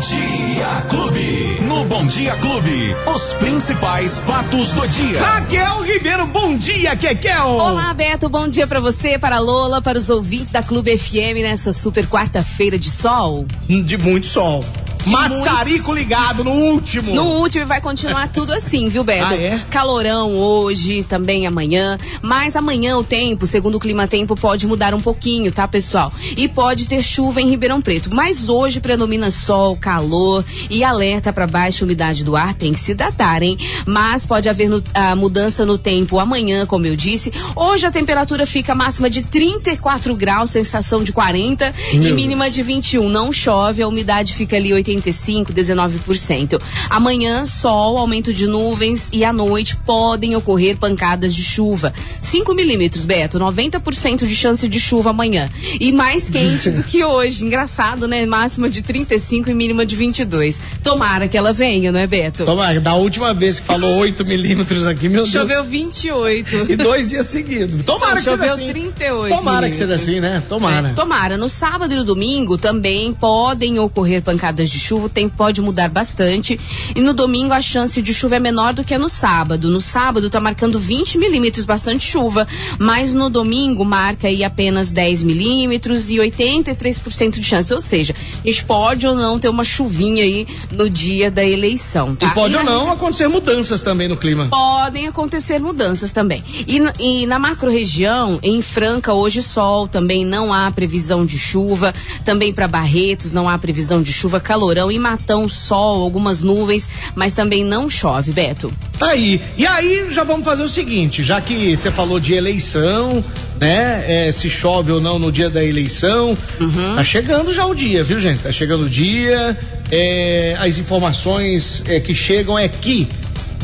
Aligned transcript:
Dia 0.00 0.86
Clube. 0.88 1.60
No 1.68 1.84
Bom 1.84 2.06
Dia 2.06 2.34
Clube, 2.36 2.96
os 3.14 3.34
principais 3.34 4.20
fatos 4.20 4.72
do 4.72 4.88
dia. 4.88 5.22
Raquel 5.22 5.82
Ribeiro, 5.82 6.26
bom 6.26 6.56
dia, 6.56 6.96
Kekel. 6.96 7.46
Olá, 7.46 7.92
Beto, 7.92 8.26
bom 8.30 8.48
dia 8.48 8.66
para 8.66 8.80
você, 8.80 9.18
para 9.18 9.36
a 9.36 9.40
Lola, 9.40 9.82
para 9.82 9.98
os 9.98 10.08
ouvintes 10.08 10.52
da 10.52 10.62
Clube 10.62 10.96
FM 10.96 11.42
nessa 11.42 11.70
super 11.70 12.06
quarta-feira 12.06 12.78
de 12.78 12.90
sol. 12.90 13.46
De 13.68 13.98
muito 13.98 14.26
sol. 14.26 14.64
Maçarico 15.06 15.92
ligado 15.92 16.44
no 16.44 16.50
último. 16.50 17.14
No 17.14 17.24
último 17.40 17.66
vai 17.66 17.80
continuar 17.80 18.28
tudo 18.28 18.52
assim, 18.52 18.88
viu, 18.88 19.04
Beto? 19.04 19.34
Ah, 19.34 19.36
é? 19.36 19.60
Calorão 19.70 20.34
hoje, 20.34 21.02
também 21.02 21.46
amanhã. 21.46 21.98
Mas 22.22 22.56
amanhã 22.56 22.96
o 22.96 23.04
tempo, 23.04 23.46
segundo 23.46 23.76
o 23.76 23.80
Clima 23.80 24.06
Tempo, 24.06 24.34
pode 24.34 24.66
mudar 24.66 24.94
um 24.94 25.00
pouquinho, 25.00 25.52
tá, 25.52 25.66
pessoal? 25.66 26.12
E 26.36 26.48
pode 26.48 26.86
ter 26.86 27.02
chuva 27.02 27.40
em 27.40 27.48
Ribeirão 27.48 27.80
Preto. 27.80 28.14
Mas 28.14 28.48
hoje 28.48 28.80
predomina 28.80 29.30
sol, 29.30 29.76
calor 29.76 30.44
e 30.68 30.82
alerta 30.84 31.32
para 31.32 31.46
baixa 31.46 31.84
umidade 31.84 32.24
do 32.24 32.36
ar. 32.36 32.54
Tem 32.54 32.72
que 32.72 32.80
se 32.80 32.94
datar, 32.94 33.42
hein? 33.42 33.56
Mas 33.86 34.26
pode 34.26 34.48
haver 34.48 34.68
no, 34.68 34.82
a 34.94 35.14
mudança 35.16 35.64
no 35.64 35.78
tempo 35.78 36.18
amanhã, 36.18 36.66
como 36.66 36.86
eu 36.86 36.96
disse. 36.96 37.32
Hoje 37.54 37.86
a 37.86 37.90
temperatura 37.90 38.46
fica 38.46 38.74
máxima 38.74 39.08
de 39.08 39.22
34 39.22 40.14
graus, 40.14 40.50
sensação 40.50 41.02
de 41.02 41.12
40 41.12 41.72
Meu 41.94 42.08
e 42.08 42.12
mínima 42.12 42.50
de 42.50 42.62
21. 42.62 43.08
Não 43.08 43.32
chove, 43.32 43.82
a 43.82 43.88
umidade 43.88 44.34
fica 44.34 44.56
ali 44.56 44.72
85, 44.90 45.52
19%. 45.52 46.60
Amanhã, 46.88 47.44
sol, 47.46 47.96
aumento 47.98 48.32
de 48.32 48.46
nuvens 48.46 49.08
e 49.12 49.24
à 49.24 49.32
noite 49.32 49.76
podem 49.76 50.34
ocorrer 50.36 50.76
pancadas 50.76 51.34
de 51.34 51.42
chuva. 51.42 51.92
5 52.20 52.54
milímetros, 52.54 53.04
Beto, 53.04 53.38
90% 53.38 54.26
de 54.26 54.34
chance 54.34 54.68
de 54.68 54.80
chuva 54.80 55.10
amanhã. 55.10 55.48
E 55.80 55.92
mais 55.92 56.28
quente 56.28 56.70
do 56.70 56.82
que 56.82 57.02
hoje. 57.04 57.44
Engraçado, 57.44 58.06
né? 58.08 58.26
Máxima 58.26 58.68
de 58.68 58.82
35 58.82 59.50
e 59.50 59.54
mínima 59.54 59.86
de 59.86 59.96
22. 59.96 60.60
Tomara 60.82 61.28
que 61.28 61.36
ela 61.36 61.52
venha, 61.52 61.92
não 61.92 62.00
é, 62.00 62.06
Beto? 62.06 62.44
Toma, 62.44 62.78
da 62.80 62.94
última 62.94 63.32
vez 63.32 63.60
que 63.60 63.66
falou 63.66 63.96
8 63.98 64.24
milímetros 64.24 64.86
aqui, 64.86 65.08
meu 65.08 65.24
Choveu 65.26 65.62
Deus. 65.62 65.66
28. 65.66 66.66
E 66.70 66.76
dois 66.76 67.08
dias 67.08 67.26
seguidos. 67.26 67.82
Tomara 67.84 68.16
que 68.16 68.24
Choveu 68.24 68.54
seja 68.54 68.54
assim. 68.54 68.72
38 68.72 69.36
Tomara 69.36 69.68
que 69.68 69.74
seja 69.74 69.86
milímetros. 69.86 70.08
assim, 70.08 70.20
né? 70.20 70.42
Tomara. 70.48 70.88
É, 70.88 70.92
tomara. 70.92 71.36
No 71.36 71.48
sábado 71.48 71.92
e 71.92 71.96
no 71.96 72.04
domingo 72.04 72.58
também 72.58 73.12
podem 73.12 73.78
ocorrer 73.78 74.22
pancadas 74.22 74.70
de 74.70 74.78
chuva, 74.80 75.06
o 75.06 75.08
tempo 75.08 75.36
pode 75.36 75.60
mudar 75.62 75.88
bastante. 75.90 76.58
E 76.96 77.00
no 77.00 77.12
domingo 77.12 77.52
a 77.52 77.60
chance 77.62 78.00
de 78.02 78.12
chuva 78.14 78.36
é 78.36 78.40
menor 78.40 78.72
do 78.72 78.82
que 78.84 78.96
no 78.98 79.08
sábado. 79.08 79.70
No 79.70 79.80
sábado 79.80 80.28
tá 80.30 80.40
marcando 80.40 80.78
20 80.78 81.18
milímetros, 81.18 81.64
bastante 81.64 82.04
chuva. 82.04 82.46
Mas 82.78 83.14
no 83.14 83.28
domingo 83.30 83.84
marca 83.84 84.26
aí 84.28 84.42
apenas 84.42 84.90
10 84.90 85.22
milímetros 85.22 86.10
e 86.10 86.16
83% 86.18 87.30
de 87.38 87.44
chance. 87.44 87.72
Ou 87.72 87.80
seja, 87.80 88.14
a 88.44 88.46
gente 88.48 88.64
pode 88.64 89.06
ou 89.06 89.14
não 89.14 89.38
ter 89.38 89.48
uma 89.48 89.64
chuvinha 89.64 90.24
aí 90.24 90.46
no 90.70 90.88
dia 90.88 91.30
da 91.30 91.44
eleição, 91.44 92.14
tá? 92.16 92.28
E 92.28 92.34
pode 92.34 92.56
ou 92.56 92.64
na- 92.64 92.70
não 92.72 92.90
acontecer 92.90 93.28
mudanças 93.28 93.82
também 93.82 94.08
no 94.08 94.16
clima. 94.16 94.48
Podem 94.48 95.06
acontecer 95.06 95.58
mudanças 95.58 96.10
também. 96.10 96.42
E, 96.66 96.80
na- 96.80 96.94
e 96.98 97.26
na 97.26 97.38
macro-região, 97.38 98.38
em 98.42 98.60
Franca, 98.62 99.12
hoje 99.12 99.42
sol, 99.42 99.86
também 99.88 100.24
não 100.24 100.52
há 100.52 100.70
previsão 100.70 101.24
de 101.24 101.38
chuva. 101.38 101.92
Também 102.24 102.52
para 102.52 102.66
Barretos, 102.68 103.32
não 103.32 103.48
há 103.48 103.58
previsão 103.58 104.02
de 104.02 104.12
chuva. 104.12 104.40
Calorão 104.70 104.92
e 104.92 104.98
Matão, 105.00 105.48
sol, 105.48 106.02
algumas 106.02 106.42
nuvens, 106.42 106.88
mas 107.16 107.32
também 107.32 107.64
não 107.64 107.90
chove, 107.90 108.30
Beto. 108.30 108.72
Tá 108.98 109.08
aí. 109.08 109.40
E 109.56 109.66
aí 109.66 110.06
já 110.10 110.22
vamos 110.22 110.44
fazer 110.44 110.62
o 110.62 110.68
seguinte, 110.68 111.24
já 111.24 111.40
que 111.40 111.76
você 111.76 111.90
falou 111.90 112.20
de 112.20 112.34
eleição, 112.34 113.22
né? 113.60 114.28
é, 114.28 114.32
se 114.32 114.48
chove 114.48 114.92
ou 114.92 115.00
não 115.00 115.18
no 115.18 115.32
dia 115.32 115.50
da 115.50 115.64
eleição. 115.64 116.36
Uhum. 116.60 116.94
Tá 116.94 117.02
chegando 117.02 117.52
já 117.52 117.66
o 117.66 117.74
dia, 117.74 118.04
viu, 118.04 118.20
gente? 118.20 118.42
Tá 118.42 118.52
chegando 118.52 118.84
o 118.84 118.88
dia. 118.88 119.58
é, 119.90 120.56
as 120.60 120.78
informações 120.78 121.82
é, 121.86 121.98
que 121.98 122.14
chegam 122.14 122.56
é 122.56 122.68
que 122.68 123.08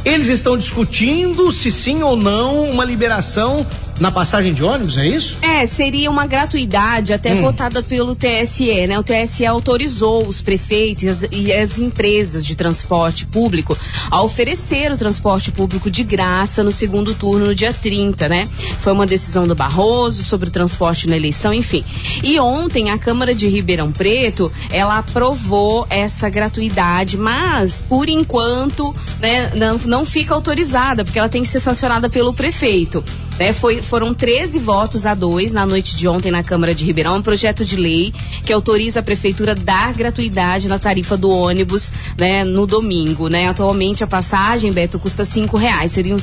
eles 0.05 0.29
estão 0.29 0.59
discutindo 0.59 1.53
se 1.53 1.71
sim 1.71 2.03
ou 2.03 2.17
não 2.17 2.65
uma 2.71 2.85
liberação 2.85 3.65
na 4.01 4.11
passagem 4.11 4.53
de 4.53 4.63
ônibus, 4.63 4.97
é 4.99 5.07
isso? 5.07 5.37
É, 5.43 5.65
seria 5.67 6.11
uma 6.11 6.27
gratuidade 6.27 7.13
até 7.13 7.35
Hum. 7.35 7.43
votada 7.43 7.83
pelo 7.83 8.15
TSE, 8.15 8.87
né? 8.87 8.99
O 8.99 9.03
TSE 9.03 9.45
autorizou 9.47 10.27
os 10.27 10.43
prefeitos 10.43 11.03
e 11.03 11.09
as, 11.09 11.23
e 11.33 11.53
as 11.53 11.79
empresas 11.79 12.45
de 12.45 12.55
transporte 12.55 13.27
público 13.27 13.77
a 14.11 14.23
oferecer 14.23 14.93
o 14.93 14.97
transporte 14.97 15.51
público 15.51 15.91
de 15.91 16.05
graça 16.05 16.63
no 16.63 16.71
segundo 16.73 17.15
turno 17.15 17.47
no 17.47 17.55
dia 17.55 17.73
30, 17.73 18.29
né? 18.29 18.49
Foi 18.81 18.93
uma 18.93 19.07
decisão 19.07 19.47
do 19.47 19.55
Barroso 19.55 20.23
sobre 20.23 20.49
o 20.49 20.53
transporte 20.53 21.09
na 21.09 21.17
eleição, 21.17 21.53
enfim. 21.53 21.85
E 22.23 22.39
ontem 22.39 22.91
a 22.91 22.99
Câmara 22.99 23.35
de 23.35 23.49
Ribeirão 23.49 23.91
Preto, 23.93 24.53
ela 24.71 24.99
aprovou 24.99 25.87
essa 25.89 26.29
gratuidade, 26.29 27.17
mas 27.17 27.85
por 27.89 28.09
enquanto, 28.09 28.95
né, 29.21 29.53
não, 29.55 29.79
não 29.87 30.05
fica 30.05 30.35
autorizada, 30.35 31.05
porque 31.05 31.19
ela 31.19 31.29
tem 31.29 31.43
que 31.43 31.49
ser 31.49 31.61
sancionada 31.61 32.09
pelo 32.09 32.35
prefeito. 32.35 33.03
Né, 33.39 33.53
foi, 33.53 33.83
foram 33.83 34.15
13 34.15 34.59
votos 34.59 35.05
a 35.05 35.15
dois 35.15 35.53
na 35.53 35.67
noite 35.67 35.95
de 35.95 36.09
ontem 36.09 36.31
na 36.31 36.43
Câmara 36.43 36.75
de 36.75 36.85
Ribeirão, 36.87 37.17
um 37.19 37.23
projeto 37.23 37.67
de 37.67 37.77
lei 37.77 38.13
que 38.43 38.51
autoriza 38.53 39.01
a 39.01 39.03
prefeitura 39.03 39.53
a 39.53 39.55
dar 39.55 39.93
gratuidade 39.93 40.69
na 40.69 40.79
tarifa 40.79 41.19
do 41.19 41.29
ônibus, 41.31 41.93
né, 42.17 42.45
no 42.45 42.67
domingo, 42.67 43.29
né? 43.29 43.49
Atualmente 43.49 44.03
a 44.03 44.07
passagem, 44.07 44.73
Beto, 44.73 44.99
custa 44.99 45.23
cinco 45.25 45.59
reais, 45.59 45.93
seriam 45.93 46.17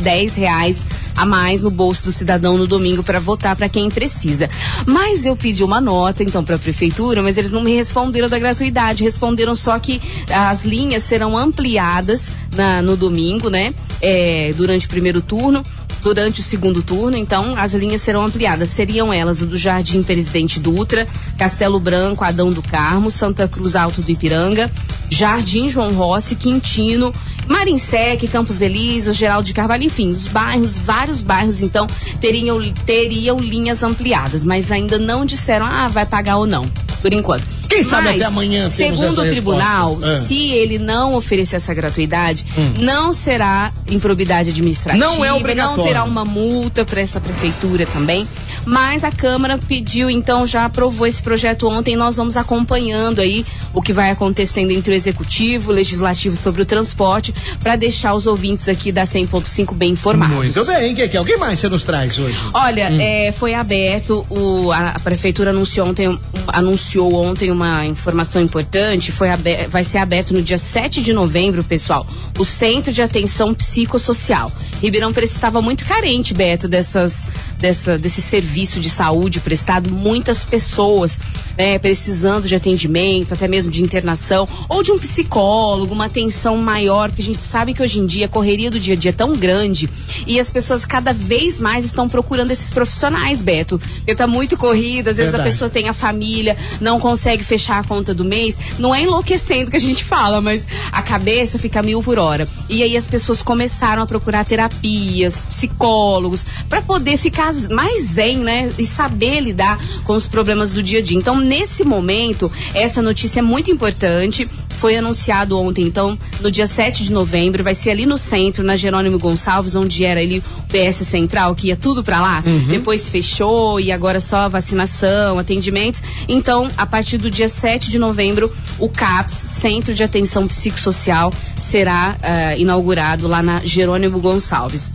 10 0.00 0.34
reais 0.34 0.84
a 1.16 1.24
mais 1.24 1.62
no 1.62 1.70
bolso 1.70 2.04
do 2.04 2.12
cidadão 2.12 2.58
no 2.58 2.66
domingo 2.66 3.04
para 3.04 3.20
votar 3.20 3.54
para 3.54 3.68
quem 3.68 3.88
precisa. 3.88 4.50
Mas 4.84 5.26
eu 5.26 5.36
pedi 5.36 5.62
uma 5.62 5.80
nota 5.80 6.24
então 6.24 6.42
para 6.42 6.56
a 6.56 6.58
prefeitura, 6.58 7.22
mas 7.22 7.38
eles 7.38 7.52
não 7.52 7.62
me 7.62 7.74
responderam 7.76 8.28
da 8.28 8.38
gratuidade, 8.38 9.04
responderam 9.04 9.54
só 9.54 9.78
que 9.78 10.00
as 10.28 10.64
linhas 10.64 11.04
serão 11.04 11.36
ampliadas 11.36 12.32
na- 12.56 12.82
no 12.82 12.96
domingo, 12.96 13.48
né? 13.48 13.72
É, 14.00 14.52
durante 14.56 14.86
o 14.86 14.88
primeiro 14.88 15.20
turno 15.20 15.62
durante 16.02 16.40
o 16.40 16.42
segundo 16.42 16.82
turno, 16.82 17.16
então 17.16 17.54
as 17.56 17.74
linhas 17.74 18.02
serão 18.02 18.24
ampliadas. 18.24 18.68
Seriam 18.68 19.12
elas 19.12 19.42
o 19.42 19.46
do 19.46 19.56
Jardim 19.56 20.02
Presidente 20.02 20.60
Dutra, 20.60 21.06
Castelo 21.36 21.80
Branco, 21.80 22.24
Adão 22.24 22.50
do 22.50 22.62
Carmo, 22.62 23.10
Santa 23.10 23.48
Cruz 23.48 23.76
Alto 23.76 24.02
do 24.02 24.10
Ipiranga, 24.10 24.70
Jardim 25.10 25.68
João 25.68 25.92
Rossi, 25.94 26.36
Quintino, 26.36 27.12
Marinsec, 27.46 28.26
Campos 28.28 28.60
Elíseos, 28.60 29.16
Geraldo 29.16 29.46
de 29.46 29.54
Carvalho, 29.54 29.84
enfim, 29.84 30.10
os 30.10 30.26
bairros, 30.26 30.76
vários 30.76 31.22
bairros, 31.22 31.62
então, 31.62 31.86
teriam, 32.20 32.60
teriam 32.84 33.38
linhas 33.38 33.82
ampliadas, 33.82 34.44
mas 34.44 34.70
ainda 34.70 34.98
não 34.98 35.24
disseram, 35.24 35.66
ah, 35.66 35.88
vai 35.88 36.04
pagar 36.04 36.36
ou 36.36 36.46
não, 36.46 36.68
por 37.00 37.12
enquanto. 37.12 37.57
Quem 37.68 37.82
sabe 37.82 38.04
Mas, 38.08 38.16
até 38.16 38.24
amanhã 38.24 38.68
Segundo 38.68 39.20
o 39.20 39.26
tribunal. 39.28 39.98
Ah. 40.02 40.22
se 40.26 40.48
ele 40.50 40.78
não 40.78 41.14
oferecer 41.14 41.56
essa 41.56 41.74
gratuidade, 41.74 42.46
Hum. 42.56 42.74
não 42.80 43.12
será 43.12 43.72
improbidade 43.90 44.50
administrativa, 44.50 45.04
Não 45.04 45.24
é 45.24 45.32
obrigatório. 45.32 45.76
não 45.76 45.84
terá 45.84 46.04
uma 46.04 46.24
multa 46.24 46.84
para 46.84 47.00
essa 47.00 47.20
prefeitura 47.20 47.84
também. 47.86 48.26
Mas 48.64 49.04
a 49.04 49.10
Câmara 49.10 49.58
pediu, 49.58 50.10
então 50.10 50.46
já 50.46 50.64
aprovou 50.64 51.06
esse 51.06 51.22
projeto 51.22 51.68
ontem. 51.68 51.96
Nós 51.96 52.16
vamos 52.16 52.36
acompanhando 52.36 53.20
aí 53.20 53.44
o 53.72 53.80
que 53.80 53.92
vai 53.92 54.10
acontecendo 54.10 54.70
entre 54.70 54.92
o 54.92 54.96
executivo, 54.96 55.70
o 55.70 55.74
legislativo 55.74 56.36
sobre 56.36 56.62
o 56.62 56.66
transporte, 56.66 57.34
para 57.60 57.76
deixar 57.76 58.14
os 58.14 58.26
ouvintes 58.26 58.68
aqui 58.68 58.90
da 58.92 59.04
100.5 59.04 59.74
bem 59.74 59.92
informados. 59.92 60.36
Muito 60.36 60.64
bem, 60.64 60.94
que 60.94 61.16
Alguém 61.16 61.38
mais 61.38 61.58
você 61.58 61.68
nos 61.68 61.84
traz 61.84 62.18
hoje? 62.18 62.36
Olha, 62.52 62.88
é, 63.00 63.32
foi 63.32 63.54
aberto, 63.54 64.24
o, 64.30 64.70
a, 64.72 64.90
a 64.90 65.00
prefeitura 65.00 65.50
anunciou 65.50 65.88
ontem, 65.88 66.18
anunciou 66.48 67.14
ontem 67.14 67.50
uma 67.50 67.57
informação 67.86 68.42
importante, 68.42 69.12
foi 69.12 69.30
aber- 69.30 69.68
vai 69.68 69.84
ser 69.84 69.98
aberto 69.98 70.32
no 70.32 70.42
dia 70.42 70.58
7 70.58 71.02
de 71.02 71.12
novembro, 71.12 71.62
pessoal, 71.64 72.06
o 72.38 72.44
Centro 72.44 72.92
de 72.92 73.02
Atenção 73.02 73.54
Psicossocial. 73.54 74.50
Ribeirão 74.80 75.12
Preto 75.12 75.30
estava 75.30 75.60
muito 75.60 75.84
carente, 75.84 76.34
Beto, 76.34 76.68
dessas, 76.68 77.26
dessa, 77.58 77.98
desse 77.98 78.20
serviço 78.22 78.80
de 78.80 78.88
saúde 78.90 79.40
prestado. 79.40 79.90
Muitas 79.90 80.44
pessoas 80.44 81.18
né, 81.56 81.78
precisando 81.78 82.46
de 82.46 82.54
atendimento, 82.54 83.34
até 83.34 83.48
mesmo 83.48 83.72
de 83.72 83.82
internação, 83.82 84.48
ou 84.68 84.82
de 84.82 84.92
um 84.92 84.98
psicólogo, 84.98 85.92
uma 85.92 86.04
atenção 86.06 86.56
maior, 86.58 87.08
porque 87.08 87.22
a 87.22 87.24
gente 87.24 87.42
sabe 87.42 87.74
que 87.74 87.82
hoje 87.82 87.98
em 87.98 88.06
dia 88.06 88.26
a 88.26 88.28
correria 88.28 88.70
do 88.70 88.78
dia 88.78 88.94
a 88.94 88.96
dia 88.96 89.10
é 89.10 89.12
tão 89.12 89.34
grande 89.34 89.88
e 90.26 90.38
as 90.38 90.50
pessoas 90.50 90.84
cada 90.86 91.12
vez 91.12 91.58
mais 91.58 91.84
estão 91.84 92.08
procurando 92.08 92.50
esses 92.50 92.70
profissionais, 92.70 93.42
Beto. 93.42 93.78
Porque 93.78 94.14
tá 94.14 94.26
muito 94.26 94.56
corrida, 94.56 95.10
às 95.10 95.16
vezes 95.16 95.32
Verdade. 95.32 95.48
a 95.48 95.52
pessoa 95.52 95.68
tem 95.70 95.88
a 95.88 95.92
família, 95.92 96.56
não 96.80 97.00
consegue 97.00 97.42
fechar 97.48 97.80
a 97.80 97.84
conta 97.84 98.14
do 98.14 98.24
mês. 98.24 98.56
Não 98.78 98.94
é 98.94 99.02
enlouquecendo 99.02 99.70
que 99.70 99.76
a 99.76 99.80
gente 99.80 100.04
fala, 100.04 100.40
mas 100.40 100.68
a 100.92 101.02
cabeça 101.02 101.58
fica 101.58 101.82
mil 101.82 102.02
por 102.02 102.18
hora. 102.18 102.46
E 102.68 102.82
aí 102.82 102.96
as 102.96 103.08
pessoas 103.08 103.42
começaram 103.42 104.02
a 104.02 104.06
procurar 104.06 104.44
terapias, 104.44 105.46
psicólogos, 105.46 106.44
para 106.68 106.82
poder 106.82 107.16
ficar 107.16 107.52
mais 107.70 108.02
zen, 108.02 108.38
né? 108.38 108.70
E 108.78 108.84
saber 108.84 109.40
lidar 109.40 109.80
com 110.04 110.12
os 110.12 110.28
problemas 110.28 110.72
do 110.72 110.82
dia 110.82 110.98
a 110.98 111.02
dia. 111.02 111.16
Então, 111.16 111.40
nesse 111.40 111.84
momento, 111.84 112.52
essa 112.74 113.00
notícia 113.00 113.40
é 113.40 113.42
muito 113.42 113.70
importante. 113.70 114.48
Foi 114.78 114.96
anunciado 114.96 115.58
ontem, 115.58 115.84
então, 115.84 116.16
no 116.40 116.50
dia 116.50 116.66
7 116.66 117.04
de 117.04 117.12
novembro, 117.12 117.64
vai 117.64 117.74
ser 117.74 117.90
ali 117.90 118.06
no 118.06 118.16
centro, 118.16 118.62
na 118.62 118.76
Jerônimo 118.76 119.18
Gonçalves, 119.18 119.74
onde 119.74 120.04
era 120.04 120.20
ali 120.20 120.38
o 120.38 120.42
PS 120.68 121.06
Central, 121.06 121.54
que 121.54 121.68
ia 121.68 121.76
tudo 121.76 122.02
para 122.02 122.20
lá. 122.20 122.42
Uhum. 122.46 122.68
Depois 122.68 123.08
fechou 123.08 123.80
e 123.80 123.90
agora 123.90 124.20
só 124.20 124.48
vacinação, 124.48 125.38
atendimentos. 125.38 126.02
Então, 126.28 126.68
a 126.76 126.86
partir 126.86 127.18
do 127.18 127.30
dia 127.30 127.48
7 127.48 127.90
de 127.90 127.98
novembro, 127.98 128.52
o 128.78 128.88
CAPS, 128.88 129.34
Centro 129.34 129.94
de 129.94 130.04
Atenção 130.04 130.46
Psicossocial, 130.46 131.32
será 131.60 132.16
uh, 132.16 132.60
inaugurado 132.60 133.26
lá 133.26 133.42
na 133.42 133.60
Jerônimo 133.64 134.20
Gonçalves 134.20 134.92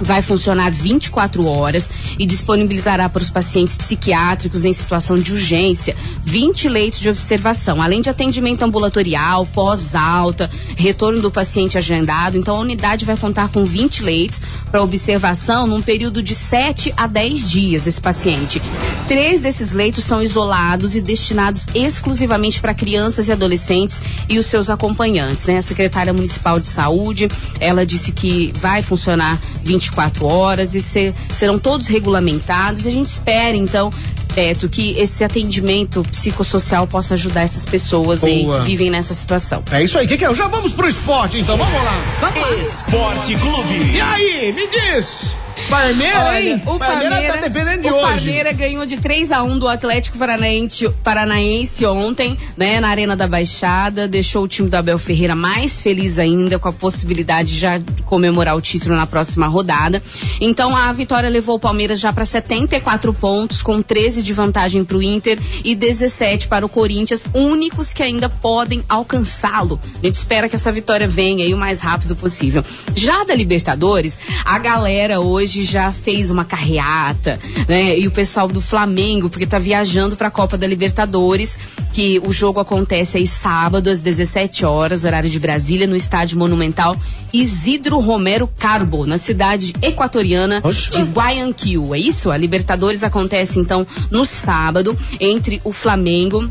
vai 0.00 0.22
funcionar 0.22 0.70
24 0.70 1.46
horas 1.46 1.90
e 2.18 2.26
disponibilizará 2.26 3.08
para 3.08 3.22
os 3.22 3.30
pacientes 3.30 3.76
psiquiátricos 3.76 4.64
em 4.64 4.72
situação 4.72 5.16
de 5.16 5.32
urgência 5.32 5.96
20 6.22 6.68
leitos 6.68 7.00
de 7.00 7.08
observação, 7.08 7.80
além 7.80 8.00
de 8.00 8.10
atendimento 8.10 8.62
ambulatorial, 8.62 9.46
pós-alta, 9.46 10.50
retorno 10.76 11.20
do 11.20 11.30
paciente 11.30 11.78
agendado. 11.78 12.36
Então 12.36 12.56
a 12.56 12.60
unidade 12.60 13.04
vai 13.04 13.16
contar 13.16 13.48
com 13.48 13.64
20 13.64 14.02
leitos 14.02 14.42
para 14.70 14.82
observação 14.82 15.66
num 15.66 15.80
período 15.80 16.22
de 16.22 16.34
7 16.34 16.92
a 16.96 17.06
10 17.06 17.50
dias 17.50 17.82
desse 17.82 18.00
paciente. 18.00 18.60
Três 19.08 19.40
desses 19.40 19.72
leitos 19.72 20.04
são 20.04 20.22
isolados 20.22 20.96
e 20.96 21.00
destinados 21.00 21.66
exclusivamente 21.74 22.60
para 22.60 22.74
crianças 22.74 23.28
e 23.28 23.32
adolescentes 23.32 24.02
e 24.28 24.38
os 24.38 24.46
seus 24.46 24.68
acompanhantes. 24.68 25.46
Né? 25.46 25.58
A 25.58 25.62
secretária 25.62 26.12
municipal 26.12 26.58
de 26.58 26.66
saúde, 26.66 27.28
ela 27.60 27.86
disse 27.86 28.12
que 28.12 28.52
vai 28.60 28.82
funcionar 28.82 29.38
20 29.62 29.85
24 29.86 30.26
horas 30.26 30.74
e 30.74 30.82
ser, 30.82 31.14
serão 31.32 31.58
todos 31.58 31.86
regulamentados. 31.88 32.84
E 32.84 32.88
a 32.88 32.92
gente 32.92 33.06
espera, 33.06 33.56
então, 33.56 33.90
Beto, 34.34 34.68
que 34.68 34.98
esse 34.98 35.24
atendimento 35.24 36.02
psicossocial 36.10 36.86
possa 36.86 37.14
ajudar 37.14 37.42
essas 37.42 37.64
pessoas 37.64 38.22
aí 38.24 38.46
que 38.46 38.60
vivem 38.60 38.90
nessa 38.90 39.14
situação. 39.14 39.62
É 39.70 39.82
isso 39.82 39.98
aí, 39.98 40.06
que, 40.06 40.18
que 40.18 40.24
é? 40.24 40.34
Já 40.34 40.48
vamos 40.48 40.72
pro 40.72 40.88
esporte, 40.88 41.38
então, 41.38 41.56
vamos 41.56 41.84
lá. 41.84 42.00
Vamos 42.20 42.40
lá. 42.40 42.54
Esporte 42.56 43.34
Clube. 43.36 43.94
E 43.94 44.00
aí, 44.00 44.52
me 44.52 44.66
diz. 44.68 45.34
Palmeiras, 45.68 46.44
hein? 46.44 46.62
O 46.66 46.78
Palmeiras 46.78 47.26
tá 47.26 47.40
dependendo 47.40 47.82
de 47.82 47.88
o 47.88 47.94
hoje. 47.94 48.04
O 48.04 48.08
Palmeiras 48.08 48.56
ganhou 48.56 48.86
de 48.86 48.96
3 48.98 49.32
a 49.32 49.42
1 49.42 49.58
do 49.58 49.68
Atlético 49.68 50.18
Paranaense, 50.18 50.88
Paranaense 51.02 51.84
ontem, 51.86 52.38
né, 52.56 52.80
na 52.80 52.88
Arena 52.88 53.16
da 53.16 53.26
Baixada, 53.26 54.06
deixou 54.06 54.44
o 54.44 54.48
time 54.48 54.68
do 54.68 54.76
Abel 54.76 54.98
Ferreira 54.98 55.34
mais 55.34 55.80
feliz 55.80 56.18
ainda 56.18 56.58
com 56.58 56.68
a 56.68 56.72
possibilidade 56.72 57.50
de 57.50 57.58
já 57.58 57.80
comemorar 58.04 58.56
o 58.56 58.60
título 58.60 58.94
na 58.96 59.06
próxima 59.06 59.46
rodada. 59.46 60.02
Então 60.40 60.76
a 60.76 60.92
vitória 60.92 61.28
levou 61.28 61.56
o 61.56 61.60
Palmeiras 61.60 61.98
já 62.00 62.12
para 62.12 62.24
74 62.24 63.12
pontos, 63.14 63.62
com 63.62 63.82
13 63.82 64.22
de 64.22 64.32
vantagem 64.32 64.84
para 64.84 64.96
o 64.96 65.02
Inter 65.02 65.38
e 65.64 65.74
17 65.74 66.48
para 66.48 66.64
o 66.64 66.68
Corinthians, 66.68 67.26
únicos 67.34 67.92
que 67.92 68.02
ainda 68.02 68.28
podem 68.28 68.84
alcançá-lo. 68.88 69.80
A 70.02 70.06
gente 70.06 70.14
espera 70.14 70.48
que 70.48 70.54
essa 70.54 70.70
vitória 70.70 71.08
venha 71.08 71.44
aí 71.44 71.52
o 71.52 71.58
mais 71.58 71.80
rápido 71.80 72.14
possível. 72.14 72.64
Já 72.94 73.24
da 73.24 73.34
Libertadores, 73.34 74.18
a 74.44 74.58
galera 74.58 75.20
hoje 75.20 75.55
já 75.64 75.92
fez 75.92 76.30
uma 76.30 76.44
carreata, 76.44 77.38
né? 77.68 77.98
E 77.98 78.06
o 78.06 78.10
pessoal 78.10 78.48
do 78.48 78.60
Flamengo, 78.60 79.28
porque 79.28 79.46
tá 79.46 79.58
viajando 79.58 80.16
para 80.16 80.28
a 80.28 80.30
Copa 80.30 80.56
da 80.56 80.66
Libertadores, 80.66 81.58
que 81.92 82.20
o 82.24 82.32
jogo 82.32 82.60
acontece 82.60 83.18
aí 83.18 83.26
sábado 83.26 83.88
às 83.88 84.00
17 84.00 84.64
horas, 84.64 85.04
horário 85.04 85.30
de 85.30 85.38
Brasília, 85.38 85.86
no 85.86 85.96
estádio 85.96 86.38
monumental 86.38 86.96
Isidro 87.32 87.98
Romero 87.98 88.48
Carbo, 88.58 89.06
na 89.06 89.18
cidade 89.18 89.74
equatoriana 89.82 90.60
Oxa. 90.62 90.90
de 90.90 91.02
Guayaquil. 91.02 91.94
É 91.94 91.98
isso? 91.98 92.30
A 92.30 92.36
Libertadores 92.36 93.02
acontece 93.02 93.58
então 93.58 93.86
no 94.10 94.24
sábado 94.24 94.96
entre 95.20 95.60
o 95.64 95.72
Flamengo 95.72 96.48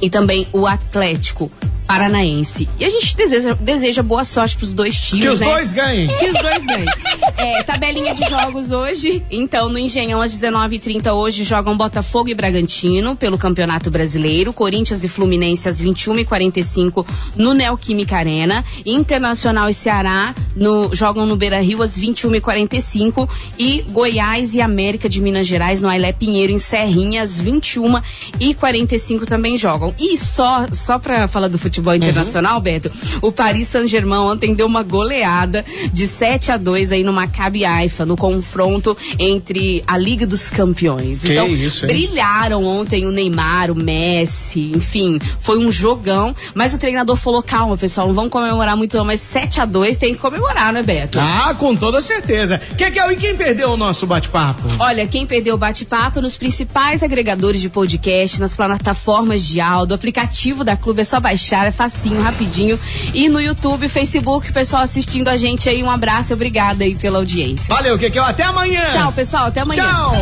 e 0.00 0.10
também 0.10 0.46
o 0.52 0.66
Atlético 0.66 1.50
Paranaense. 1.86 2.68
E 2.78 2.84
a 2.84 2.90
gente 2.90 3.16
deseja, 3.16 3.54
deseja 3.54 4.02
boa 4.02 4.24
sorte 4.24 4.56
pros 4.56 4.74
dois 4.74 5.00
times, 5.00 5.24
que 5.24 5.28
os 5.30 5.40
né? 5.40 5.46
dois 5.46 5.72
ganhem. 5.72 6.08
Que 6.08 6.26
os 6.26 6.34
dois 6.34 6.66
ganhem. 6.66 6.86
É, 7.38 7.62
tabelinha 7.64 8.14
de 8.14 8.26
jogos 8.30 8.70
hoje. 8.70 9.22
Então, 9.30 9.68
no 9.68 9.78
Engenhão, 9.78 10.22
às 10.22 10.32
19h30 10.32 11.12
hoje, 11.12 11.44
jogam 11.44 11.76
Botafogo 11.76 12.30
e 12.30 12.34
Bragantino 12.34 13.14
pelo 13.14 13.36
Campeonato 13.36 13.90
Brasileiro. 13.90 14.54
Corinthians 14.54 15.04
e 15.04 15.08
Fluminense 15.08 15.68
às 15.68 15.82
21h45 15.82 17.06
no 17.36 17.52
Neoquímica 17.52 18.16
Arena. 18.16 18.64
Internacional 18.86 19.68
e 19.68 19.74
Ceará 19.74 20.34
no, 20.54 20.94
jogam 20.94 21.26
no 21.26 21.36
Beira 21.36 21.60
Rio 21.60 21.82
às 21.82 21.98
21h45. 21.98 23.28
E 23.58 23.82
Goiás 23.90 24.54
e 24.54 24.62
América 24.62 25.06
de 25.06 25.20
Minas 25.20 25.46
Gerais 25.46 25.82
no 25.82 25.88
Ailé 25.88 26.12
Pinheiro 26.12 26.52
em 26.52 26.58
Serrinha 26.58 27.22
às 27.22 27.40
21h45 27.42 29.26
também 29.26 29.58
jogam. 29.58 29.94
E 30.00 30.16
só, 30.16 30.66
só 30.72 30.98
pra 30.98 31.28
falar 31.28 31.48
do 31.48 31.58
futebol 31.58 31.75
futebol 31.76 31.94
internacional, 31.94 32.56
uhum. 32.56 32.62
Beto, 32.62 32.90
o 33.22 33.30
Paris 33.30 33.68
Saint-Germain 33.68 34.18
ontem 34.18 34.54
deu 34.54 34.66
uma 34.66 34.82
goleada 34.82 35.64
de 35.92 36.06
7 36.06 36.52
a 36.52 36.56
2 36.56 36.92
aí 36.92 37.04
no 37.04 37.12
Maccabi 37.12 37.64
Haifa, 37.64 38.06
no 38.06 38.16
confronto 38.16 38.96
entre 39.18 39.82
a 39.86 39.98
Liga 39.98 40.26
dos 40.26 40.50
Campeões. 40.50 41.22
Que 41.22 41.32
então, 41.32 41.48
isso, 41.48 41.86
brilharam 41.86 42.64
ontem 42.64 43.06
o 43.06 43.10
Neymar, 43.10 43.70
o 43.70 43.74
Messi, 43.74 44.72
enfim, 44.74 45.18
foi 45.38 45.58
um 45.58 45.70
jogão, 45.70 46.34
mas 46.54 46.74
o 46.74 46.78
treinador 46.78 47.16
falou: 47.16 47.42
calma, 47.42 47.76
pessoal, 47.76 48.08
não 48.08 48.14
vamos 48.14 48.30
comemorar 48.30 48.76
muito, 48.76 48.96
não, 48.96 49.04
mas 49.04 49.20
7 49.20 49.60
a 49.60 49.64
2 49.64 49.96
tem 49.98 50.14
que 50.14 50.20
comemorar, 50.20 50.72
né, 50.72 50.82
Beto? 50.82 51.18
Ah, 51.20 51.54
com 51.58 51.76
toda 51.76 52.00
certeza. 52.00 52.60
Que 52.76 52.84
é, 52.84 53.12
e 53.12 53.16
quem 53.16 53.36
perdeu 53.36 53.70
o 53.70 53.76
nosso 53.76 54.06
bate-papo? 54.06 54.62
Olha, 54.78 55.06
quem 55.06 55.26
perdeu 55.26 55.54
o 55.54 55.58
bate-papo 55.58 56.20
nos 56.20 56.36
principais 56.36 57.02
agregadores 57.02 57.60
de 57.60 57.68
podcast, 57.68 58.40
nas 58.40 58.56
plataformas 58.56 59.44
de 59.44 59.60
áudio, 59.60 59.94
aplicativo 59.94 60.64
da 60.64 60.76
Clube 60.76 61.00
é 61.00 61.04
só 61.04 61.20
baixar 61.20 61.65
é 61.66 61.70
facinho, 61.70 62.20
rapidinho. 62.20 62.78
E 63.12 63.28
no 63.28 63.40
YouTube, 63.40 63.88
Facebook, 63.88 64.52
pessoal 64.52 64.82
assistindo 64.82 65.28
a 65.28 65.36
gente 65.36 65.68
aí, 65.68 65.82
um 65.82 65.90
abraço 65.90 66.32
e 66.32 66.34
obrigada 66.34 66.84
aí 66.84 66.94
pela 66.94 67.18
audiência. 67.18 67.74
Valeu, 67.74 67.98
que 67.98 68.10
que 68.10 68.18
até 68.18 68.44
amanhã. 68.44 68.86
Tchau, 68.86 69.12
pessoal, 69.12 69.46
até 69.46 69.60
amanhã. 69.60 69.82
Tchau. 69.84 70.12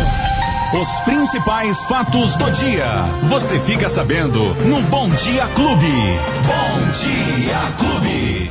Os 0.81 1.01
principais 1.01 1.85
fatos 1.85 2.35
do 2.35 2.51
dia. 2.51 2.87
Você 3.29 3.61
fica 3.61 3.89
sabendo 3.89 4.41
no 4.67 4.81
Bom 4.83 5.09
Dia 5.11 5.47
Clube. 5.55 6.19
Bom 6.47 6.91
Dia 6.91 7.73
Clube. 7.79 8.51